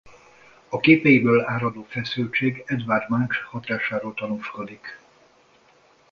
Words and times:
A 0.69 0.79
képeiből 0.79 1.41
áradó 1.45 1.83
feszültség 1.83 2.63
Edvard 2.65 3.09
Munch 3.09 3.41
hatásáról 3.43 4.13
tanúskodik. 4.13 4.99